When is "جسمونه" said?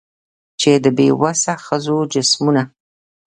2.13-2.63